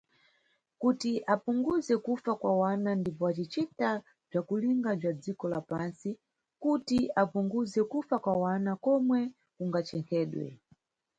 Kuti 0.81 1.11
yapunguze 1.27 1.93
kufa 2.05 2.31
kwa 2.41 2.51
wana 2.63 2.91
ndipo 2.99 3.23
acicita 3.31 3.89
bzakulinga 4.27 4.91
bza 4.99 5.11
dziko 5.21 5.45
la 5.53 5.59
pantsi 5.69 6.09
kuti 6.63 6.97
yapunguze 7.15 7.79
kufa 7.91 8.15
kwana 8.23 8.71
komwe 8.85 9.19
kungachenkhedwe. 9.55 10.45